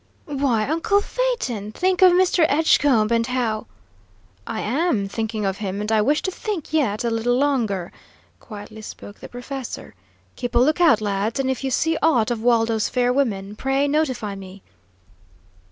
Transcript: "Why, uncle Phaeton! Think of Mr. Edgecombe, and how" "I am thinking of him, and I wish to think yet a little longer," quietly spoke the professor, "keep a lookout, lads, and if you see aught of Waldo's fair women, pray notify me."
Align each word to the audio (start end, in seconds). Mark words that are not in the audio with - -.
"Why, 0.25 0.67
uncle 0.67 0.99
Phaeton! 0.99 1.73
Think 1.73 2.01
of 2.01 2.11
Mr. 2.11 2.43
Edgecombe, 2.49 3.11
and 3.13 3.27
how" 3.27 3.67
"I 4.47 4.59
am 4.61 5.07
thinking 5.07 5.45
of 5.45 5.57
him, 5.59 5.79
and 5.79 5.91
I 5.91 6.01
wish 6.01 6.23
to 6.23 6.31
think 6.31 6.73
yet 6.73 7.03
a 7.03 7.11
little 7.11 7.37
longer," 7.37 7.91
quietly 8.39 8.81
spoke 8.81 9.19
the 9.19 9.29
professor, 9.29 9.93
"keep 10.35 10.55
a 10.55 10.57
lookout, 10.57 11.01
lads, 11.01 11.39
and 11.39 11.51
if 11.51 11.63
you 11.63 11.69
see 11.69 11.99
aught 12.01 12.31
of 12.31 12.41
Waldo's 12.41 12.89
fair 12.89 13.13
women, 13.13 13.55
pray 13.55 13.87
notify 13.87 14.33
me." 14.33 14.63